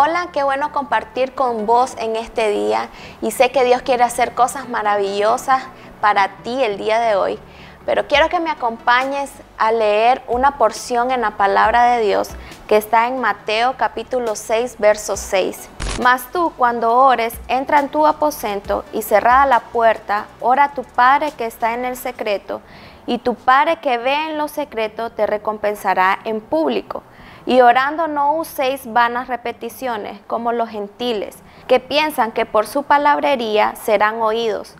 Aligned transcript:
Hola, 0.00 0.28
qué 0.32 0.44
bueno 0.44 0.70
compartir 0.70 1.34
con 1.34 1.66
vos 1.66 1.96
en 1.98 2.14
este 2.14 2.50
día 2.50 2.88
y 3.20 3.32
sé 3.32 3.50
que 3.50 3.64
Dios 3.64 3.82
quiere 3.82 4.04
hacer 4.04 4.32
cosas 4.32 4.68
maravillosas 4.68 5.64
para 6.00 6.28
ti 6.44 6.62
el 6.62 6.78
día 6.78 7.00
de 7.00 7.16
hoy, 7.16 7.36
pero 7.84 8.06
quiero 8.06 8.28
que 8.28 8.38
me 8.38 8.48
acompañes 8.48 9.28
a 9.58 9.72
leer 9.72 10.22
una 10.28 10.56
porción 10.56 11.10
en 11.10 11.22
la 11.22 11.32
palabra 11.32 11.96
de 11.96 12.04
Dios 12.04 12.28
que 12.68 12.76
está 12.76 13.08
en 13.08 13.20
Mateo 13.20 13.74
capítulo 13.76 14.36
6, 14.36 14.76
verso 14.78 15.16
6. 15.16 15.68
Mas 16.00 16.30
tú 16.30 16.52
cuando 16.56 16.94
ores, 16.94 17.34
entra 17.48 17.80
en 17.80 17.88
tu 17.88 18.06
aposento 18.06 18.84
y 18.92 19.02
cerrada 19.02 19.46
la 19.46 19.58
puerta, 19.58 20.26
ora 20.38 20.62
a 20.66 20.74
tu 20.74 20.84
Padre 20.84 21.32
que 21.32 21.46
está 21.46 21.74
en 21.74 21.84
el 21.84 21.96
secreto, 21.96 22.60
y 23.04 23.18
tu 23.18 23.34
Padre 23.34 23.80
que 23.80 23.98
ve 23.98 24.30
en 24.30 24.38
lo 24.38 24.46
secreto 24.46 25.10
te 25.10 25.26
recompensará 25.26 26.20
en 26.22 26.40
público. 26.40 27.02
Y 27.48 27.62
orando 27.62 28.08
no 28.08 28.34
uséis 28.34 28.82
vanas 28.92 29.26
repeticiones 29.26 30.20
como 30.26 30.52
los 30.52 30.68
gentiles, 30.68 31.38
que 31.66 31.80
piensan 31.80 32.30
que 32.30 32.44
por 32.44 32.66
su 32.66 32.82
palabrería 32.82 33.74
serán 33.74 34.20
oídos. 34.20 34.74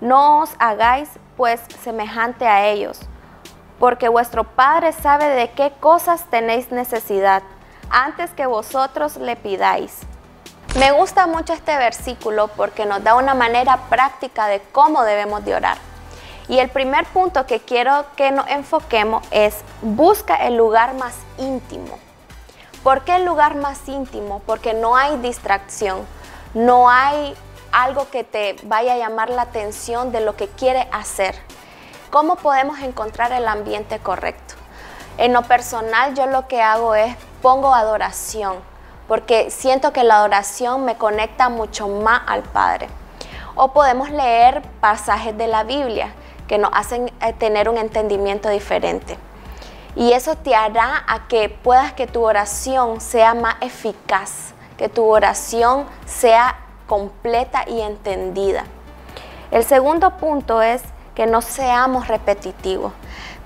No 0.00 0.38
os 0.38 0.50
hagáis 0.60 1.08
pues 1.36 1.60
semejante 1.82 2.46
a 2.46 2.66
ellos, 2.66 3.00
porque 3.80 4.08
vuestro 4.08 4.44
Padre 4.44 4.92
sabe 4.92 5.24
de 5.24 5.50
qué 5.50 5.72
cosas 5.80 6.30
tenéis 6.30 6.70
necesidad 6.70 7.42
antes 7.90 8.30
que 8.30 8.46
vosotros 8.46 9.16
le 9.16 9.34
pidáis. 9.34 10.02
Me 10.78 10.92
gusta 10.92 11.26
mucho 11.26 11.52
este 11.52 11.76
versículo 11.76 12.46
porque 12.46 12.86
nos 12.86 13.02
da 13.02 13.16
una 13.16 13.34
manera 13.34 13.88
práctica 13.88 14.46
de 14.46 14.60
cómo 14.70 15.02
debemos 15.02 15.44
de 15.44 15.56
orar. 15.56 15.78
Y 16.48 16.58
el 16.58 16.68
primer 16.68 17.06
punto 17.06 17.46
que 17.46 17.60
quiero 17.60 18.04
que 18.16 18.30
nos 18.30 18.46
enfoquemos 18.48 19.26
es 19.30 19.56
busca 19.80 20.36
el 20.36 20.56
lugar 20.56 20.94
más 20.94 21.14
íntimo. 21.38 21.98
¿Por 22.82 23.02
qué 23.02 23.16
el 23.16 23.24
lugar 23.24 23.54
más 23.54 23.88
íntimo? 23.88 24.42
Porque 24.44 24.74
no 24.74 24.94
hay 24.94 25.16
distracción, 25.18 26.06
no 26.52 26.90
hay 26.90 27.34
algo 27.72 28.10
que 28.10 28.24
te 28.24 28.56
vaya 28.64 28.92
a 28.92 28.98
llamar 28.98 29.30
la 29.30 29.42
atención 29.42 30.12
de 30.12 30.20
lo 30.20 30.36
que 30.36 30.48
quiere 30.48 30.86
hacer. 30.92 31.34
¿Cómo 32.10 32.36
podemos 32.36 32.78
encontrar 32.80 33.32
el 33.32 33.48
ambiente 33.48 33.98
correcto? 34.00 34.54
En 35.16 35.32
lo 35.32 35.42
personal 35.42 36.14
yo 36.14 36.26
lo 36.26 36.46
que 36.46 36.60
hago 36.60 36.94
es 36.94 37.16
pongo 37.40 37.74
adoración, 37.74 38.56
porque 39.08 39.50
siento 39.50 39.94
que 39.94 40.04
la 40.04 40.16
adoración 40.16 40.84
me 40.84 40.96
conecta 40.96 41.48
mucho 41.48 41.88
más 41.88 42.20
al 42.26 42.42
Padre. 42.42 42.88
O 43.54 43.72
podemos 43.72 44.10
leer 44.10 44.60
pasajes 44.80 45.36
de 45.38 45.46
la 45.46 45.64
Biblia 45.64 46.12
que 46.48 46.58
nos 46.58 46.70
hacen 46.72 47.12
eh, 47.20 47.32
tener 47.32 47.68
un 47.68 47.78
entendimiento 47.78 48.48
diferente. 48.48 49.16
Y 49.96 50.12
eso 50.12 50.36
te 50.36 50.54
hará 50.54 51.04
a 51.06 51.28
que 51.28 51.48
puedas 51.48 51.92
que 51.92 52.06
tu 52.06 52.22
oración 52.24 53.00
sea 53.00 53.34
más 53.34 53.56
eficaz, 53.60 54.52
que 54.76 54.88
tu 54.88 55.04
oración 55.04 55.86
sea 56.04 56.58
completa 56.86 57.64
y 57.66 57.80
entendida. 57.80 58.64
El 59.50 59.64
segundo 59.64 60.16
punto 60.16 60.62
es 60.62 60.82
que 61.14 61.26
no 61.26 61.42
seamos 61.42 62.08
repetitivos. 62.08 62.92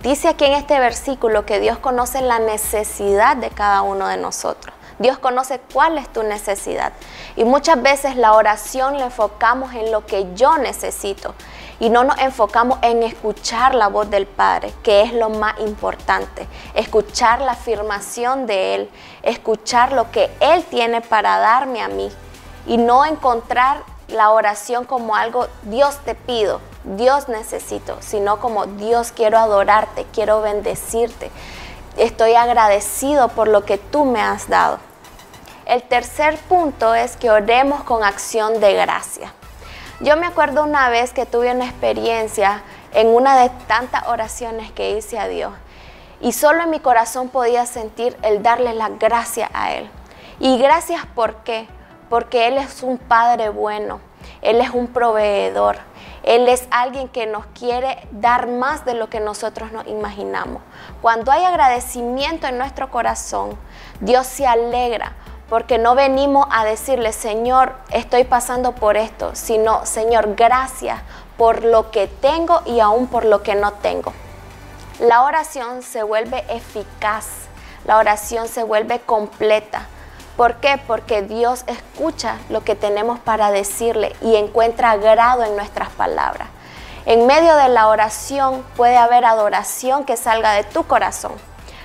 Dice 0.03 0.29
aquí 0.29 0.47
en 0.47 0.55
este 0.55 0.79
versículo 0.79 1.45
que 1.45 1.61
Dios 1.61 1.79
conoce 1.79 2.23
la 2.23 2.39
necesidad 2.39 3.37
de 3.37 3.51
cada 3.51 3.83
uno 3.83 4.07
de 4.09 4.17
nosotros. 4.17 4.75
Dios 4.99 5.19
conoce 5.19 5.61
cuál 5.73 5.99
es 5.99 6.09
tu 6.09 6.23
necesidad. 6.23 6.93
Y 7.37 7.45
muchas 7.45 7.81
veces 7.83 8.17
la 8.17 8.33
oración 8.33 8.99
la 8.99 9.07
enfocamos 9.07 9.75
en 9.75 9.93
lo 9.93 10.07
que 10.07 10.35
yo 10.35 10.57
necesito 10.59 11.35
y 11.81 11.91
no 11.91 12.05
nos 12.05 12.19
enfocamos 12.19 12.79
en 12.83 13.03
escuchar 13.03 13.75
la 13.75 13.89
voz 13.89 14.11
del 14.11 14.27
Padre, 14.27 14.73
que 14.83 15.03
es 15.03 15.13
lo 15.13 15.31
más 15.31 15.59
importante, 15.61 16.47
escuchar 16.75 17.41
la 17.41 17.53
afirmación 17.53 18.47
de 18.47 18.75
Él, 18.75 18.91
escuchar 19.23 19.93
lo 19.93 20.11
que 20.11 20.31
Él 20.41 20.65
tiene 20.65 21.01
para 21.01 21.39
darme 21.39 21.81
a 21.83 21.89
mí 21.89 22.11
y 22.67 22.79
no 22.79 23.05
encontrar 23.05 23.83
la 24.09 24.31
oración 24.31 24.85
como 24.85 25.15
algo 25.15 25.47
Dios 25.63 25.99
te 26.05 26.15
pido, 26.15 26.61
Dios 26.85 27.29
necesito, 27.29 27.99
sino 28.01 28.41
como 28.41 28.67
Dios 28.67 29.13
quiero 29.13 29.39
adorarte, 29.39 30.07
quiero 30.13 30.41
bendecirte, 30.41 31.31
estoy 31.97 32.35
agradecido 32.35 33.29
por 33.29 33.49
lo 33.49 33.65
que 33.65 33.79
tú 33.79 34.05
me 34.05 34.21
has 34.21 34.49
dado. 34.49 34.79
El 35.67 35.83
tercer 35.83 36.39
punto 36.49 36.95
es 36.95 37.17
que 37.17 37.31
oremos 37.31 37.85
con 37.85 38.03
acción 38.03 38.59
de 38.59 38.73
gracia. 38.73 39.35
Yo 40.01 40.17
me 40.17 40.27
acuerdo 40.27 40.63
una 40.63 40.89
vez 40.91 41.13
que 41.13 41.27
tuve 41.27 41.53
una 41.53 41.65
experiencia 41.65 42.63
en 42.95 43.09
una 43.09 43.37
de 43.37 43.51
tantas 43.67 44.07
oraciones 44.07 44.71
que 44.71 44.93
hice 44.93 45.19
a 45.19 45.27
Dios 45.27 45.53
y 46.21 46.31
solo 46.31 46.63
en 46.63 46.71
mi 46.71 46.79
corazón 46.79 47.31
podía 47.31 47.67
sentir 47.67 48.17
el 48.23 48.41
darle 48.41 48.75
la 48.75 48.91
gracia 48.91 49.51
a 49.53 49.73
Él. 49.73 49.91
Y 50.39 50.57
gracias 50.57 51.05
por 51.17 51.43
qué? 51.43 51.67
Porque 52.09 52.47
Él 52.47 52.59
es 52.59 52.85
un 52.85 52.99
Padre 52.99 53.49
bueno, 53.49 53.99
Él 54.41 54.61
es 54.61 54.71
un 54.71 54.87
proveedor, 54.87 55.79
Él 56.23 56.49
es 56.49 56.69
alguien 56.71 57.09
que 57.09 57.27
nos 57.27 57.47
quiere 57.47 58.07
dar 58.13 58.47
más 58.47 58.85
de 58.85 58.95
lo 58.95 59.11
que 59.11 59.19
nosotros 59.19 59.73
nos 59.73 59.89
imaginamos. 59.89 60.63
Cuando 61.03 61.33
hay 61.33 61.45
agradecimiento 61.45 62.47
en 62.47 62.57
nuestro 62.57 62.89
corazón, 62.93 63.59
Dios 63.99 64.29
se 64.29 64.47
alegra 64.47 65.15
porque 65.49 65.79
no 65.79 65.95
venimos 65.95 66.47
a 66.51 66.65
decirle, 66.65 67.13
Señor, 67.13 67.73
estoy 67.91 68.25
pasando 68.25 68.73
por 68.73 68.97
esto, 68.97 69.35
sino, 69.35 69.87
Señor, 69.87 70.35
gracias 70.35 71.01
por 71.37 71.65
lo 71.65 71.91
que 71.91 72.07
tengo 72.07 72.61
y 72.67 72.81
aún 72.81 73.07
por 73.07 73.25
lo 73.25 73.43
que 73.43 73.55
no 73.55 73.73
tengo. 73.73 74.13
La 75.01 75.23
oración 75.23 75.83
se 75.83 76.03
vuelve 76.03 76.45
eficaz, 76.49 77.27
la 77.87 77.97
oración 77.97 78.49
se 78.49 78.63
vuelve 78.63 79.01
completa. 79.01 79.87
¿Por 80.37 80.57
qué? 80.57 80.81
Porque 80.87 81.23
Dios 81.23 81.65
escucha 81.67 82.37
lo 82.49 82.63
que 82.63 82.75
tenemos 82.75 83.19
para 83.19 83.51
decirle 83.51 84.15
y 84.21 84.37
encuentra 84.37 84.91
agrado 84.91 85.45
en 85.45 85.57
nuestras 85.57 85.89
palabras. 85.91 86.49
En 87.07 87.27
medio 87.27 87.57
de 87.57 87.69
la 87.69 87.89
oración 87.89 88.65
puede 88.77 88.97
haber 88.97 89.25
adoración 89.25 90.05
que 90.05 90.17
salga 90.17 90.53
de 90.53 90.65
tu 90.65 90.85
corazón. 90.85 91.33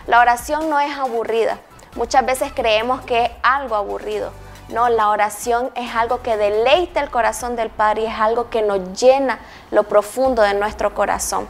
La 0.06 0.20
oración 0.20 0.70
no 0.70 0.80
es 0.80 0.98
aburrida, 0.98 1.60
Muchas 1.96 2.26
veces 2.26 2.52
creemos 2.56 3.02
que 3.02 3.26
es 3.26 3.32
algo 3.44 3.76
aburrido. 3.76 4.32
No, 4.70 4.90
la 4.90 5.10
oración 5.10 5.70
es 5.76 5.94
algo 5.94 6.22
que 6.22 6.38
deleita 6.38 7.02
el 7.02 7.12
corazón 7.12 7.56
del 7.56 7.70
Padre 7.70 8.04
y 8.04 8.06
es 8.06 8.20
algo 8.20 8.50
que 8.50 8.64
nos 8.64 9.00
llena 9.00 9.40
lo 9.70 9.84
profundo 9.84 10.42
de 10.42 10.56
nuestro 10.56 10.96
corazón. 10.96 11.48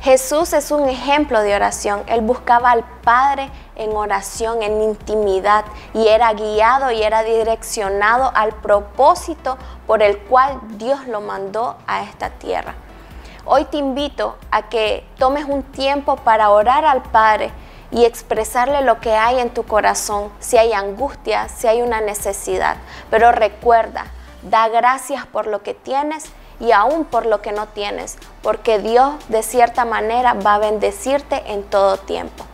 Jesús 0.00 0.52
es 0.52 0.70
un 0.70 0.88
ejemplo 0.88 1.40
de 1.40 1.54
oración. 1.54 2.02
Él 2.06 2.20
buscaba 2.20 2.70
al 2.70 2.84
Padre 3.02 3.50
en 3.74 3.94
oración, 3.96 4.62
en 4.62 4.80
intimidad, 4.80 5.64
y 5.92 6.06
era 6.06 6.32
guiado 6.32 6.90
y 6.90 7.02
era 7.02 7.22
direccionado 7.22 8.30
al 8.34 8.52
propósito 8.52 9.58
por 9.86 10.02
el 10.02 10.18
cual 10.18 10.60
Dios 10.78 11.06
lo 11.08 11.20
mandó 11.20 11.76
a 11.86 12.02
esta 12.02 12.30
tierra. 12.30 12.74
Hoy 13.44 13.64
te 13.64 13.78
invito 13.78 14.36
a 14.50 14.68
que 14.68 15.04
tomes 15.18 15.44
un 15.46 15.64
tiempo 15.64 16.16
para 16.16 16.50
orar 16.50 16.84
al 16.84 17.02
Padre 17.02 17.50
y 17.90 18.04
expresarle 18.04 18.82
lo 18.82 19.00
que 19.00 19.14
hay 19.14 19.40
en 19.40 19.50
tu 19.50 19.64
corazón, 19.64 20.30
si 20.38 20.58
hay 20.58 20.72
angustia, 20.72 21.48
si 21.48 21.66
hay 21.66 21.82
una 21.82 22.00
necesidad. 22.00 22.76
Pero 23.10 23.32
recuerda, 23.32 24.06
da 24.42 24.68
gracias 24.68 25.26
por 25.26 25.46
lo 25.46 25.62
que 25.62 25.74
tienes 25.74 26.24
y 26.60 26.72
aún 26.72 27.04
por 27.04 27.26
lo 27.26 27.42
que 27.42 27.52
no 27.52 27.66
tienes, 27.68 28.18
porque 28.42 28.78
Dios 28.78 29.14
de 29.28 29.42
cierta 29.42 29.84
manera 29.84 30.34
va 30.34 30.56
a 30.56 30.58
bendecirte 30.58 31.42
en 31.46 31.62
todo 31.64 31.96
tiempo. 31.96 32.44